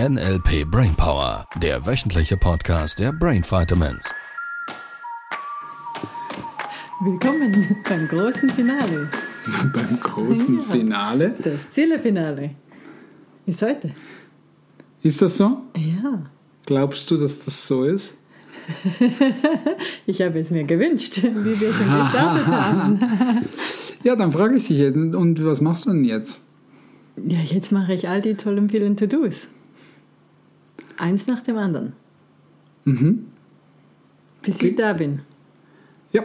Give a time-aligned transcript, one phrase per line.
[0.00, 4.10] NLP Brainpower, der wöchentliche Podcast der Brain Vitamins.
[7.00, 9.08] Willkommen beim großen Finale.
[9.72, 11.36] Beim großen Finale?
[11.40, 12.56] Das Zielefinale
[13.46, 13.94] ist heute.
[15.04, 15.62] Ist das so?
[15.76, 16.24] Ja,
[16.66, 18.16] Glaubst du, dass das so ist?
[20.06, 22.98] ich habe es mir gewünscht, wie wir schon gestartet haben.
[24.02, 26.46] Ja, dann frage ich dich jetzt, und was machst du denn jetzt?
[27.24, 29.46] Ja, jetzt mache ich all die tollen vielen To-Dos.
[30.96, 31.92] Eins nach dem anderen.
[32.84, 33.26] Mhm.
[34.42, 34.68] Bis Okay.
[34.68, 35.20] ich da bin.
[36.12, 36.22] Ja.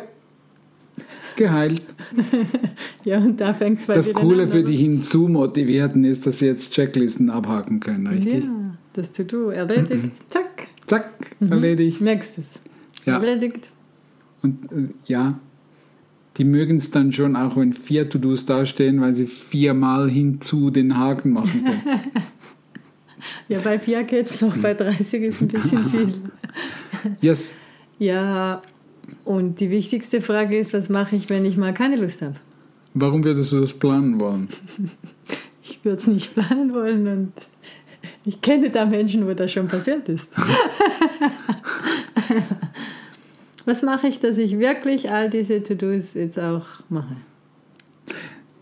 [1.36, 1.84] Geheilt.
[3.06, 6.74] Ja, und da fängt es bei Das Coole für die Hinzumotivierten ist, dass sie jetzt
[6.74, 8.44] Checklisten abhaken können, richtig?
[8.44, 8.64] Ja,
[8.94, 10.12] das To-Do erledigt.
[10.30, 10.68] Zack.
[10.86, 12.02] Zack, erledigt.
[12.02, 12.62] Merkst es.
[13.06, 13.14] Ja.
[13.16, 13.72] Erledigt.
[14.42, 15.40] Und äh, ja,
[16.38, 20.98] die mögen es dann schon auch, wenn vier To-Dos dastehen, weil sie viermal hinzu den
[20.98, 21.82] Haken machen können.
[23.48, 26.14] Ja, bei 4 geht's noch, bei 30 ist ein bisschen viel.
[27.22, 27.58] Yes.
[27.98, 28.62] Ja,
[29.26, 32.36] und die wichtigste Frage ist, was mache ich, wenn ich mal keine Lust habe?
[32.94, 34.50] Warum würdest du das planen wollen?
[35.62, 37.34] Ich würde es nicht planen wollen und
[38.26, 40.32] ich kenne da Menschen, wo das schon passiert ist.
[43.66, 47.16] was mache ich, dass ich wirklich all diese To-Dos jetzt auch mache?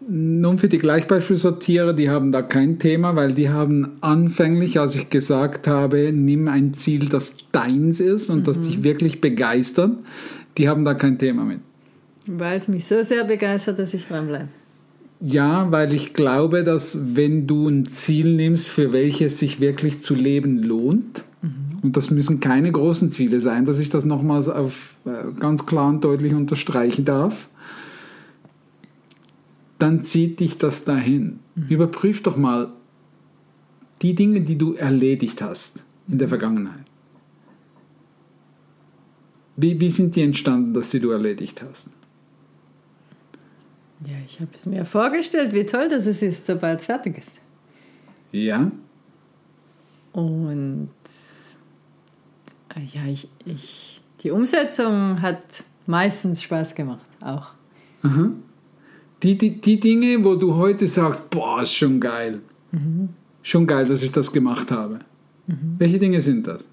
[0.10, 5.10] Nun für die Gleichbeispielsortierer, die haben da kein Thema, weil die haben anfänglich, als ich
[5.10, 9.92] gesagt habe, nimm ein Ziel, das deins ist und das dich wirklich begeistert,
[10.58, 11.60] die haben da kein Thema mit.
[12.26, 14.48] Weil es mich so sehr begeistert, dass ich dranbleibe.
[15.20, 20.16] Ja, weil ich glaube, dass wenn du ein Ziel nimmst, für welches sich wirklich zu
[20.16, 21.24] leben lohnt,
[21.84, 25.90] und das müssen keine großen Ziele sein, dass ich das nochmals auf äh, ganz klar
[25.90, 27.48] und deutlich unterstreichen darf,
[29.80, 31.40] dann zieht dich das dahin.
[31.56, 32.72] Überprüf doch mal
[34.02, 36.86] die Dinge, die du erledigt hast in der Vergangenheit.
[39.56, 41.90] Wie, wie sind die entstanden, dass die du erledigt hast?
[44.06, 47.32] Ja, ich habe es mir vorgestellt, wie toll das es ist, sobald es fertig ist.
[48.32, 48.72] Ja,
[50.14, 50.90] Und
[52.94, 57.52] ja, ich, ich, die Umsetzung hat meistens Spaß gemacht, auch.
[59.24, 62.42] Die, die, die Dinge, wo du heute sagst, boah, ist schon geil.
[63.42, 65.00] Schon geil, dass ich das gemacht habe.
[65.78, 66.66] Welche Dinge sind das?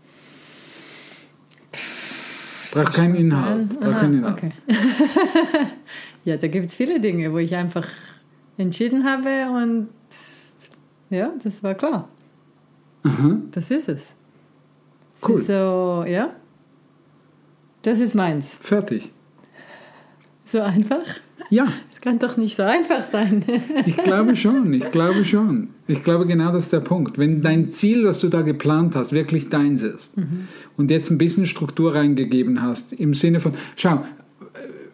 [2.73, 3.69] Braucht keinen Inhalt.
[3.81, 4.37] Braucht Aha, keinen Inhalt.
[4.37, 4.53] okay.
[6.25, 7.87] ja, da gibt es viele Dinge, wo ich einfach
[8.57, 9.89] entschieden habe und
[11.11, 12.09] ja, das war klar.
[13.53, 14.13] Das ist es.
[15.21, 15.41] Es Cool.
[15.41, 16.35] ist so, ja.
[17.83, 18.57] Das ist meins.
[18.61, 19.13] Fertig.
[20.55, 21.03] So einfach?
[21.51, 23.45] Ja, Es kann doch nicht so einfach sein.
[23.87, 24.73] ich glaube schon.
[24.73, 25.71] Ich glaube schon.
[25.89, 27.19] Ich glaube, genau das ist der Punkt.
[27.19, 30.15] Wenn dein Ziel, das du da geplant hast, wirklich deins ist
[30.77, 34.05] und jetzt ein bisschen Struktur reingegeben hast, im Sinne von, schau,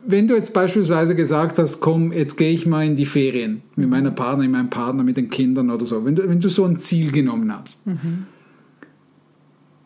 [0.06, 3.90] wenn du jetzt beispielsweise gesagt hast, komm, jetzt gehe ich mal in die Ferien mit
[3.90, 6.78] meiner Partnerin, meinem Partner, mit den Kindern oder so, wenn du, wenn du so ein
[6.78, 7.80] Ziel genommen hast,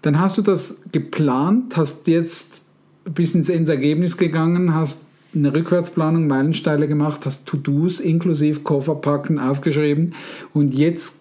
[0.03, 2.63] dann hast du das geplant, hast jetzt
[3.13, 5.04] bis ins Endergebnis gegangen, hast
[5.35, 10.15] eine Rückwärtsplanung, Meilensteine gemacht, hast To-Dos inklusive Koffer packen aufgeschrieben
[10.53, 11.17] und jetzt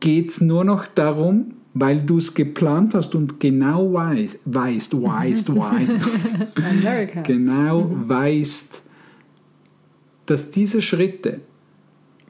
[0.00, 5.54] geht es nur noch darum, weil du es geplant hast und genau weißt, weißt, weißt,
[5.56, 5.96] weißt,
[6.54, 7.22] America.
[7.22, 8.82] genau weißt,
[10.26, 11.40] dass diese Schritte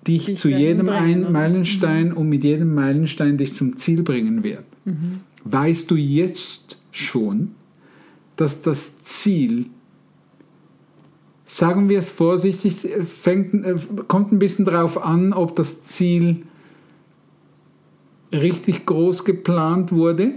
[0.07, 1.33] dich Dich zu jedem bringen, einen?
[1.33, 4.65] Meilenstein und mit jedem Meilenstein dich zum Ziel bringen wird.
[4.85, 5.21] Mhm.
[5.45, 7.53] Weißt du jetzt schon,
[8.37, 9.67] dass das Ziel,
[11.53, 13.77] sagen wir es vorsichtig, fängt, äh,
[14.09, 16.45] kommt ein bisschen drauf an, ob das Ziel
[18.33, 20.33] richtig groß geplant wurde,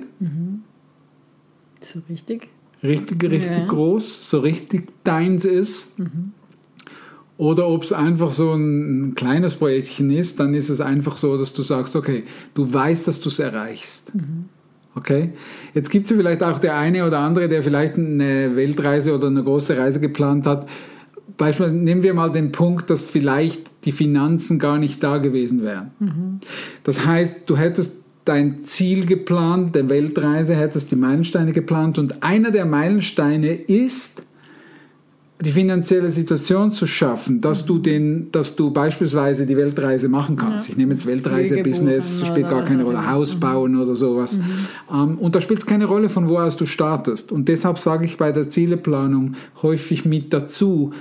[1.80, 2.50] So richtig?
[2.84, 3.66] richtig, richtig Ja.
[3.66, 5.94] groß, so richtig deins ist.
[7.38, 11.54] Oder ob es einfach so ein kleines Projektchen ist, dann ist es einfach so, dass
[11.54, 12.24] du sagst, okay,
[12.54, 14.12] du weißt, dass du es erreichst.
[14.96, 15.32] Okay?
[15.74, 19.28] Jetzt gibt es ja vielleicht auch der eine oder andere, der vielleicht eine Weltreise oder
[19.28, 20.68] eine große Reise geplant hat.
[21.38, 26.40] Beispielsweise nehmen wir mal den Punkt, dass vielleicht die Finanzen gar nicht da gewesen wären.
[26.84, 32.52] Das heißt, du hättest dein Ziel geplant, der Weltreise, hättest die Meilensteine geplant und einer
[32.52, 34.24] der Meilensteine ist,
[35.42, 40.68] die finanzielle Situation zu schaffen, dass du den, dass du beispielsweise die Weltreise machen kannst.
[40.68, 40.72] Ja.
[40.72, 43.12] Ich nehme jetzt Weltreise, Flüge Business, buchen spielt gar keine Rolle.
[43.12, 44.40] Haus bauen oder sowas.
[44.92, 47.34] Ähm, und da spielt es keine Rolle, von wo aus du startest.
[47.34, 50.92] Und deshalb sage ich bei der Zieleplanung häufig mit dazu,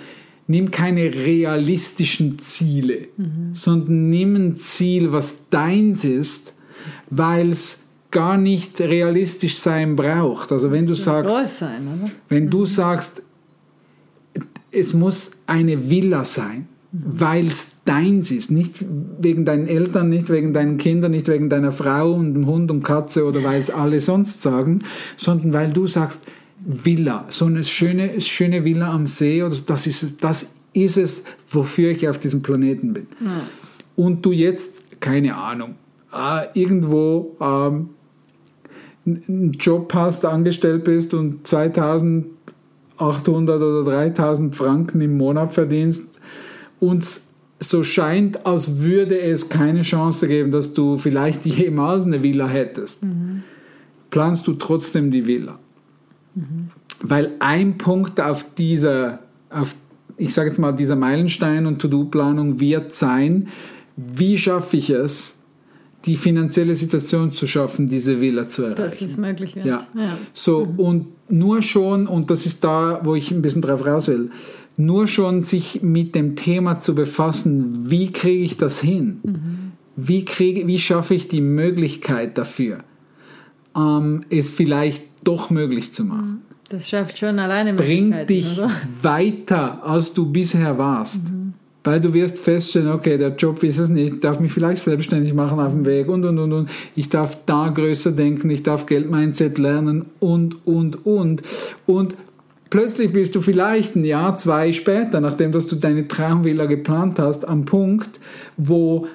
[0.48, 3.08] nimm keine realistischen Ziele,
[3.52, 6.54] sondern nimm ein Ziel, was deins ist,
[7.08, 10.52] weil es gar nicht realistisch sein braucht.
[10.52, 13.22] Also wenn du sagst, sein, wenn du sagst,
[14.74, 18.84] es muss eine Villa sein, weil es deins ist, nicht
[19.18, 22.82] wegen deinen Eltern, nicht wegen deinen Kindern, nicht wegen deiner Frau und dem Hund und
[22.82, 24.82] Katze oder weil es alle sonst sagen,
[25.16, 26.20] sondern weil du sagst,
[26.64, 31.24] Villa, so eine schöne, schöne Villa am See, oder das ist es, das ist es,
[31.48, 33.06] wofür ich auf diesem Planeten bin.
[33.96, 35.74] Und du jetzt, keine Ahnung,
[36.12, 37.90] äh, irgendwo ähm,
[39.06, 41.46] einen Job hast, angestellt bist und
[42.98, 46.20] 2800 oder 3000 Franken im Monat verdienst
[46.80, 47.04] und
[47.60, 53.04] so scheint, als würde es keine Chance geben, dass du vielleicht jemals eine Villa hättest,
[54.10, 55.58] planst du trotzdem die Villa.
[57.00, 59.20] Weil ein Punkt auf dieser,
[59.50, 59.76] auf,
[60.16, 63.48] ich sage jetzt mal, dieser Meilenstein- und To-Do-Planung wird sein,
[63.96, 65.38] wie schaffe ich es,
[66.04, 68.82] die finanzielle Situation zu schaffen, diese Villa zu erreichen.
[68.82, 69.64] Dass es möglich wird.
[69.64, 69.86] Ja.
[69.94, 70.18] Ja.
[70.34, 74.30] So, und nur schon, und das ist da, wo ich ein bisschen drauf raus will,
[74.76, 79.20] nur schon sich mit dem Thema zu befassen, wie kriege ich das hin?
[79.96, 82.78] Wie, kriege, wie schaffe ich die Möglichkeit dafür,
[83.76, 86.42] ähm, es vielleicht doch möglich zu machen?
[86.68, 88.70] Das schafft schon alleine Bringt dich oder?
[89.02, 91.20] weiter, als du bisher warst.
[91.84, 95.34] Weil du wirst feststellen, okay, der Job ist es nicht, ich darf mich vielleicht selbstständig
[95.34, 96.70] machen auf dem Weg und, und, und, und.
[96.96, 101.42] Ich darf da größer denken, ich darf Geldmindset lernen und, und, und.
[101.84, 102.14] Und
[102.70, 107.46] plötzlich bist du vielleicht ein Jahr, zwei später, nachdem dass du deine Traumvilla geplant hast,
[107.46, 108.18] am Punkt,
[108.56, 109.06] wo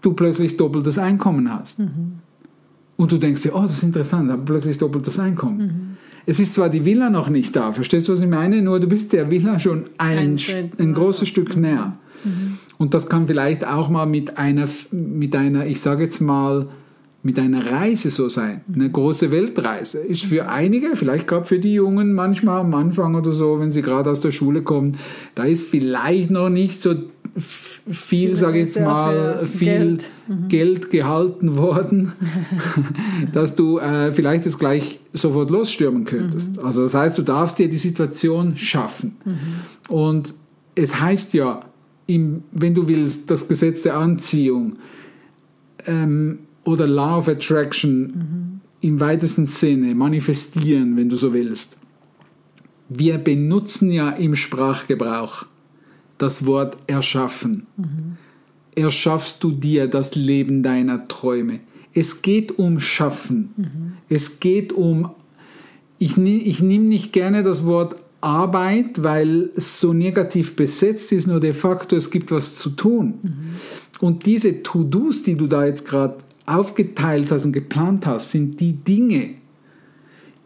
[0.00, 1.78] du plötzlich doppeltes Einkommen hast.
[2.96, 5.91] Und du denkst dir, oh, das ist interessant, aber plötzlich doppeltes Einkommen.
[6.26, 8.62] Es ist zwar die Villa noch nicht da, verstehst du, was ich meine?
[8.62, 11.96] Nur du bist der Villa schon ein, Ein Schritt, großes Stück näher.
[12.78, 16.68] Und das kann vielleicht auch mal mit einer, mit einer, ich sage jetzt mal,
[17.24, 18.62] mit einer Reise so sein.
[18.72, 20.00] Eine große Weltreise.
[20.00, 23.82] Ist für einige, vielleicht gerade für die Jungen manchmal am Anfang oder so, wenn sie
[23.82, 24.98] gerade aus der Schule kommen,
[25.34, 26.94] da ist vielleicht noch nicht so
[27.36, 30.10] viel, sage ich jetzt mal, viel Geld.
[30.48, 32.12] Geld gehalten worden,
[33.32, 36.58] dass du äh, vielleicht jetzt gleich sofort losstürmen könntest.
[36.62, 39.16] Also das heißt, du darfst dir die Situation schaffen.
[39.88, 40.34] Und
[40.74, 41.64] es heißt ja,
[42.06, 44.76] im, wenn du willst, das Gesetz der Anziehung
[45.86, 51.76] ähm, oder Law of Attraction im weitesten Sinne, manifestieren, wenn du so willst.
[52.88, 55.46] Wir benutzen ja im Sprachgebrauch
[56.22, 57.66] das Wort erschaffen
[58.74, 61.60] erschaffst du dir das Leben deiner Träume.
[61.94, 63.50] Es geht um Schaffen.
[64.08, 65.10] Es geht um,
[65.98, 71.40] ich, ich nehme nicht gerne das Wort Arbeit, weil es so negativ besetzt ist, nur
[71.40, 73.14] de facto, es gibt was zu tun.
[74.00, 78.72] Und diese To-Dos, die du da jetzt gerade aufgeteilt hast und geplant hast, sind die
[78.72, 79.34] Dinge,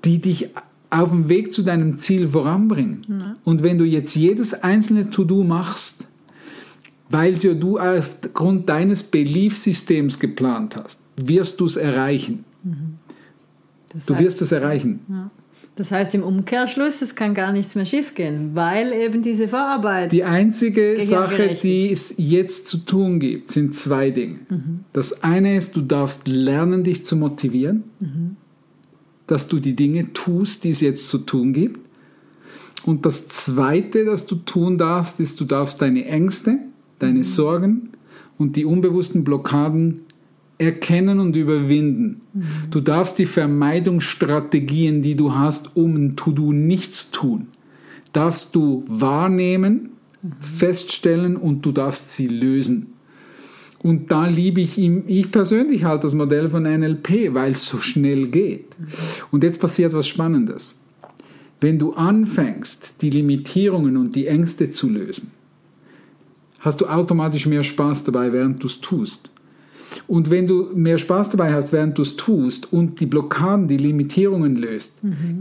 [0.05, 0.49] die dich
[0.91, 3.37] auf dem Weg zu deinem Ziel voranbringen.
[3.45, 6.07] Und wenn du jetzt jedes einzelne To-Do machst,
[7.11, 12.45] weil es ja du aufgrund deines Beliefsystems geplant hast, wirst du es erreichen.
[13.93, 15.01] Das Du heißt, wirst es erreichen.
[15.77, 20.11] das heißt im Umkehrschluss, es kann gar nichts mehr schiefgehen, weil eben diese Vorarbeit.
[20.13, 24.41] Die einzige Sache, die es jetzt zu tun gibt, sind zwei Dinge.
[24.93, 27.85] Das eine ist, du darfst lernen, dich zu motivieren,
[29.27, 31.81] dass du die Dinge tust, die es jetzt zu tun gibt.
[32.85, 36.59] Und das zweite, das du tun darfst, ist, du darfst deine Ängste,
[36.99, 37.91] deine Sorgen
[38.39, 40.01] und die unbewussten Blockaden
[40.59, 42.23] erkennen und überwinden.
[42.71, 47.47] Du darfst die Vermeidungsstrategien, die du hast, um ein To-Do nicht zu tun,
[48.13, 49.91] darfst du wahrnehmen,
[50.41, 52.96] feststellen und du darfst sie lösen.
[53.83, 57.79] Und da liebe ich ihm, ich persönlich halt das Modell von NLP, weil es so
[57.79, 58.67] schnell geht.
[59.31, 60.75] Und jetzt passiert was Spannendes.
[61.61, 65.31] Wenn du anfängst, die Limitierungen und die Ängste zu lösen,
[66.61, 69.31] hast du automatisch mehr Spaß dabei, während du es tust.
[70.09, 73.77] Und wenn du mehr Spaß dabei hast, während du es tust und die Blockaden, die
[73.77, 74.93] Limitierungen löst,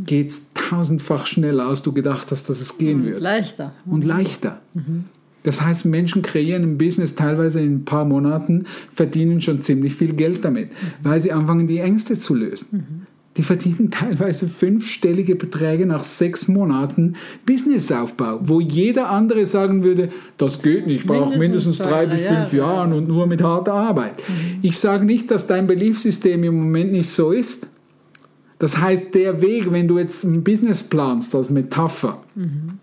[0.05, 3.73] geht es tausendfach schneller, als du gedacht hast, dass es gehen wird leichter.
[3.85, 4.61] und leichter.
[5.45, 10.13] Das heißt, Menschen kreieren ein Business teilweise in ein paar Monaten, verdienen schon ziemlich viel
[10.13, 10.69] Geld damit,
[11.03, 13.05] weil sie anfangen, die Ängste zu lösen.
[13.37, 20.63] Die verdienen teilweise fünfstellige Beträge nach sechs Monaten Businessaufbau, wo jeder andere sagen würde, das
[20.63, 22.77] geht nicht, ich brauche mindestens Mindestens drei bis fünf Jahre.
[22.77, 24.23] Jahren und nur mit harter Arbeit.
[24.63, 27.67] Ich sage nicht, dass dein Beliefssystem im Moment nicht so ist.
[28.57, 32.79] Das heißt, der Weg, wenn du jetzt ein Business planst als Metapher, ein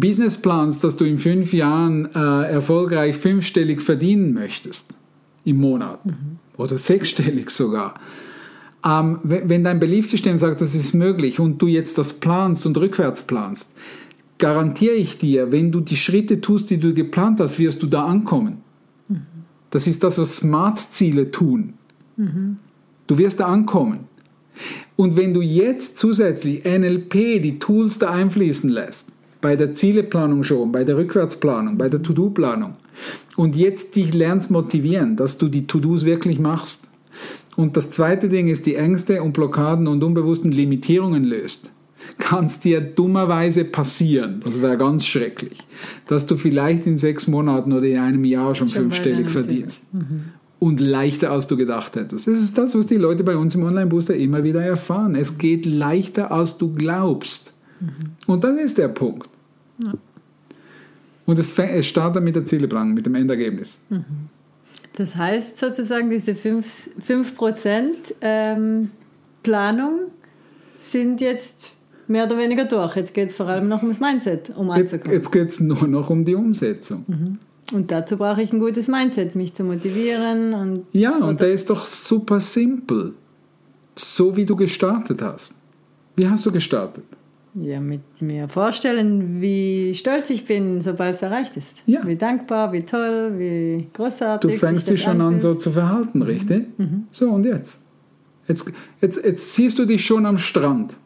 [0.00, 4.94] Business planst, dass du in fünf Jahren äh, erfolgreich fünfstellig verdienen möchtest,
[5.44, 6.00] im Monat
[6.56, 7.94] oder sechsstellig sogar.
[8.84, 12.76] Ähm, wenn wenn dein Beliefssystem sagt, das ist möglich und du jetzt das planst und
[12.78, 13.74] rückwärts planst,
[14.38, 18.04] garantiere ich dir, wenn du die Schritte tust, die du geplant hast, wirst du da
[18.04, 18.58] ankommen.
[19.70, 21.74] Das ist das, was Smart-Ziele tun.
[23.06, 24.00] Du wirst da ankommen.
[24.96, 29.11] Und wenn du jetzt zusätzlich NLP, die Tools da einfließen lässt,
[29.42, 32.74] bei der Zieleplanung schon, bei der Rückwärtsplanung, bei der To-Do-Planung,
[33.36, 36.88] und jetzt dich lernst motivieren, dass du die To-Dos wirklich machst.
[37.56, 41.70] Und das zweite Ding ist, die Ängste und Blockaden und unbewussten Limitierungen löst,
[42.18, 45.58] kann es dir dummerweise passieren, das wäre ganz schrecklich,
[46.06, 49.86] dass du vielleicht in sechs Monaten oder in einem Jahr schon, Schon fünfstellig verdienst.
[50.58, 52.28] Und leichter, als du gedacht hättest.
[52.28, 55.16] Das ist das, was die Leute bei uns im Online-Booster immer wieder erfahren.
[55.16, 57.52] Es geht leichter, als du glaubst.
[58.26, 59.28] Und das ist der Punkt.
[61.24, 63.80] Und es, es startet mit der Zieleplanung, mit dem Endergebnis.
[64.96, 68.90] Das heißt sozusagen, diese 5%, 5% ähm,
[69.42, 70.10] Planung
[70.78, 71.74] sind jetzt
[72.08, 72.96] mehr oder weniger durch.
[72.96, 75.16] Jetzt geht es vor allem noch ums Mindset, um Jetzt, anzukommen.
[75.16, 77.38] jetzt geht es nur noch um die Umsetzung.
[77.72, 80.52] Und dazu brauche ich ein gutes Mindset, mich zu motivieren.
[80.52, 83.14] Und Ja, und der ist doch super simpel.
[83.96, 85.54] So wie du gestartet hast.
[86.16, 87.04] Wie hast du gestartet?
[87.54, 91.82] Ja, mit mir vorstellen, wie stolz ich bin, sobald es erreicht ist.
[91.86, 92.00] Ja.
[92.06, 94.52] Wie dankbar, wie toll, wie großartig.
[94.52, 95.42] Du fängst dich schon an, anfühlt.
[95.42, 96.66] so zu verhalten, richtig?
[97.10, 97.80] So, und jetzt?
[98.48, 99.24] Jetzt, jetzt?
[99.24, 100.96] jetzt siehst du dich schon am Strand.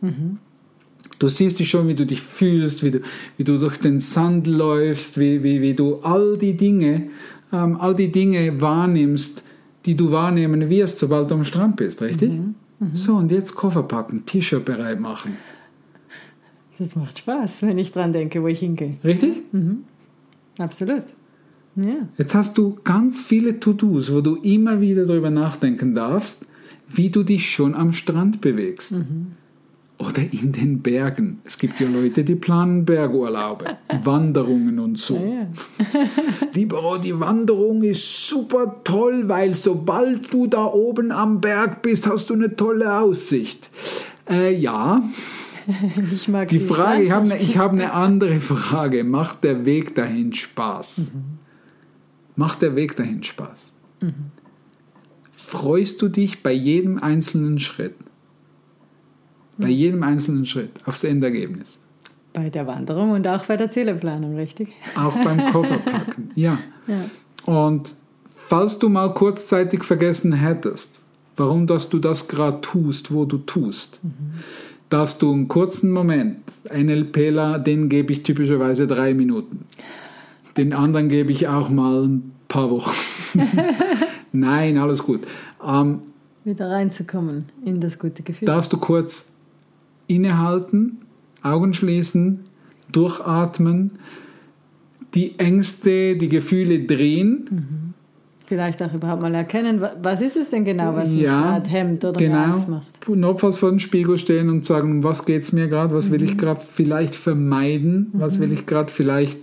[1.19, 3.01] Du siehst dich schon, wie du dich fühlst, wie du,
[3.37, 7.09] wie du durch den Sand läufst, wie, wie, wie du all die Dinge,
[7.53, 9.43] ähm, all die Dinge wahrnimmst,
[9.85, 12.33] die du wahrnehmen wirst, sobald du am Strand bist, richtig?
[12.93, 15.39] So, und jetzt Koffer packen, T-Shirt bereit machen.
[16.79, 18.95] Das macht Spaß, wenn ich dran denke, wo ich hingehe.
[19.03, 19.43] Richtig?
[20.59, 21.05] Absolut.
[21.77, 22.09] Ja.
[22.17, 26.47] Jetzt hast du ganz viele To-Dos, wo du immer wieder darüber nachdenken darfst,
[26.89, 28.95] wie du dich schon am Strand bewegst.
[29.99, 31.41] Oder in den Bergen.
[31.45, 35.17] Es gibt ja Leute, die planen Bergurlaube, Wanderungen und so.
[35.17, 35.47] Ja.
[36.55, 42.07] Lieber, oh, die Wanderung ist super toll, weil sobald du da oben am Berg bist,
[42.07, 43.71] hast du eine tolle Aussicht.
[44.29, 45.03] Äh, ja,
[46.13, 49.05] Ich mag die Frage, ich habe eine, habe eine andere Frage.
[49.05, 51.13] Macht der Weg dahin Spaß?
[52.37, 53.73] Macht der Weg dahin Spaß?
[55.31, 57.95] Freust du dich bei jedem einzelnen Schritt?
[59.59, 61.81] Bei jedem einzelnen Schritt aufs Endergebnis?
[62.33, 64.69] Bei der Wanderung und auch bei der Zieleplanung, richtig?
[64.95, 66.59] Auch beim Kofferpacken, ja.
[66.87, 67.51] Ja.
[67.51, 67.95] Und
[68.35, 71.01] falls du mal kurzzeitig vergessen hättest,
[71.37, 74.01] warum dass du das gerade tust, wo du tust,
[74.89, 76.39] darfst du einen kurzen Moment,
[76.73, 79.65] NLPler, den gebe ich typischerweise drei Minuten.
[80.57, 82.95] Den anderen gebe ich auch mal ein paar Wochen.
[84.33, 85.27] Nein, alles gut.
[85.65, 86.01] Ähm,
[86.45, 88.47] Wieder reinzukommen in das gute Gefühl.
[88.47, 89.33] darfst du kurz
[90.07, 90.99] innehalten,
[91.43, 92.41] Augen schließen,
[92.93, 93.93] durchatmen,
[95.15, 97.95] die Ängste, die Gefühle drehen
[98.47, 101.69] Vielleicht auch überhaupt mal erkennen, wa- was ist es denn genau, was mich Ja, gerade
[101.69, 102.77] hemmt oder mir Angst genau.
[102.79, 103.09] macht.
[103.09, 106.23] Notfalls vor dem Spiegel stehen und sagen, um was geht es mir gerade, was will
[106.23, 109.39] ich gerade vielleicht vermeiden, was will ich gerade vielleicht,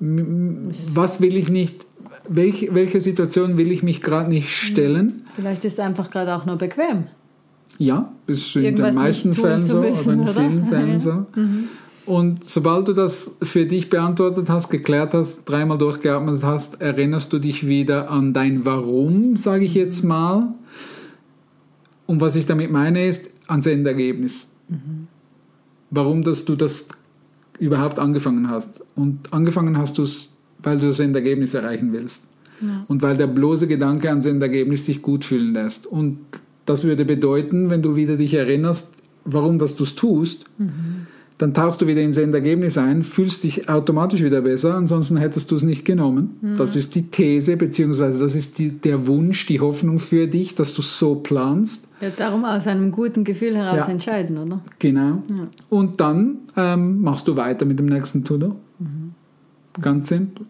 [0.00, 1.84] was will ich nicht,
[2.28, 5.22] welche, welche Situation will ich mich gerade nicht stellen.
[5.36, 7.04] Vielleicht ist es einfach gerade auch nur bequem.
[7.78, 10.32] Ja, ist in Irgendwas den meisten Fällen so, müssen, aber in oder?
[10.48, 11.26] vielen Fällen so.
[12.10, 17.38] Und sobald du das für dich beantwortet hast, geklärt hast, dreimal durchgeatmet hast, erinnerst du
[17.38, 20.52] dich wieder an dein Warum, sage ich jetzt mal.
[22.06, 24.48] Und was ich damit meine, ist ans Endergebnis.
[25.90, 26.88] Warum, dass du das
[27.60, 28.82] überhaupt angefangen hast.
[28.96, 30.32] Und angefangen hast du es,
[30.64, 32.24] weil du das Endergebnis erreichen willst.
[32.88, 35.86] Und weil der bloße Gedanke ans Endergebnis dich gut fühlen lässt.
[35.86, 36.18] Und
[36.66, 40.46] das würde bedeuten, wenn du wieder dich erinnerst, warum dass du es tust,
[41.40, 45.56] dann tauchst du wieder ins Endergebnis ein, fühlst dich automatisch wieder besser, ansonsten hättest du
[45.56, 46.36] es nicht genommen.
[46.58, 50.74] Das ist die These, beziehungsweise das ist die, der Wunsch, die Hoffnung für dich, dass
[50.74, 51.88] du so planst.
[52.02, 53.88] Ja, darum aus einem guten Gefühl heraus Ja.
[53.88, 54.60] entscheiden, oder?
[54.80, 55.22] Genau.
[55.70, 58.56] Und dann ähm, machst du weiter mit dem nächsten To-Do.
[59.80, 60.44] Ganz simpel.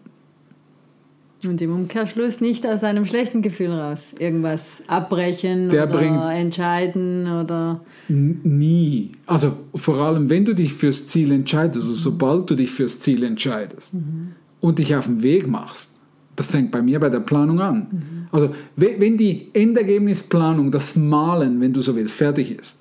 [1.47, 4.13] Und im Umkehrschluss nicht aus einem schlechten Gefühl raus.
[4.19, 7.81] Irgendwas abbrechen Der oder entscheiden oder.
[8.07, 9.11] Nie.
[9.25, 13.23] Also vor allem, wenn du dich fürs Ziel entscheidest, also sobald du dich fürs Ziel
[13.23, 13.95] entscheidest
[14.59, 15.91] und dich auf den Weg machst,
[16.35, 18.27] das fängt bei mir bei der Planung an.
[18.31, 22.79] Also we- wenn die Endergebnisplanung, das Malen, wenn du so willst, fertig ist,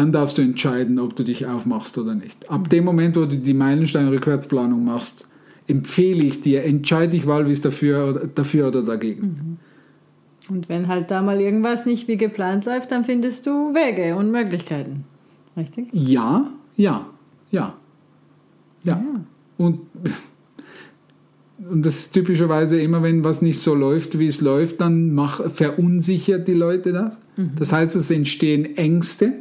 [0.00, 2.50] dann darfst du entscheiden, ob du dich aufmachst oder nicht.
[2.50, 5.26] Ab dem Moment, wo du die Meilenstein-Rückwärtsplanung machst,
[5.68, 9.58] empfehle ich dir, entscheide dich wahlweise dafür, dafür oder dagegen.
[10.48, 14.30] Und wenn halt da mal irgendwas nicht wie geplant läuft, dann findest du Wege und
[14.30, 15.04] Möglichkeiten.
[15.54, 15.88] Richtig?
[15.92, 17.06] Ja, ja,
[17.50, 17.74] ja.
[18.82, 19.04] Ja.
[19.58, 19.80] Und,
[21.68, 25.50] und das ist typischerweise immer, wenn was nicht so läuft, wie es läuft, dann mach,
[25.50, 27.18] verunsichert die Leute das.
[27.56, 29.34] Das heißt, es entstehen Ängste,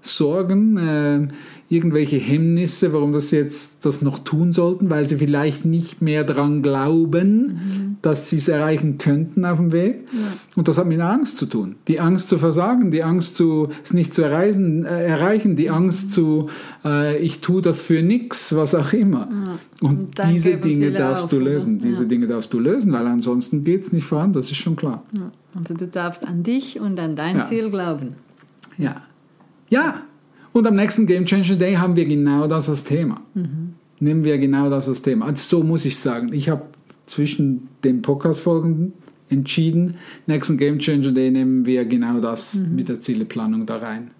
[0.00, 1.28] Sorgen, äh,
[1.68, 6.62] irgendwelche Hemmnisse, warum das jetzt das noch tun sollten, weil sie vielleicht nicht mehr daran
[6.62, 10.06] glauben, dass sie es erreichen könnten auf dem Weg.
[10.56, 11.74] Und das hat mit Angst zu tun.
[11.88, 16.12] Die Angst zu versagen, die Angst zu es nicht zu erreichen, äh, erreichen die Angst
[16.12, 16.46] zu
[16.84, 19.28] äh, ich tue das für nichts, was auch immer.
[19.80, 21.78] Und, Und dann diese Dinge darfst auf, du lösen.
[21.80, 22.08] Diese Ja.
[22.08, 25.02] Dinge darfst du lösen, weil ansonsten geht es nicht voran, das ist schon klar.
[25.12, 25.30] Ja.
[25.54, 27.44] Also du darfst an dich und an dein Ja.
[27.44, 28.14] Ziel glauben.
[28.78, 29.02] Ja.
[29.68, 30.02] Ja.
[30.52, 33.20] Und am nächsten Game Changer Day haben wir genau das als Thema.
[34.00, 35.26] Nehmen wir genau das als Thema.
[35.26, 36.32] Also so muss ich sagen.
[36.32, 36.62] Ich habe
[37.06, 38.92] zwischen den Podcast-Folgen
[39.30, 39.94] entschieden,
[40.26, 44.10] nächsten Game Changer Day nehmen wir genau das mit der Zieleplanung da rein.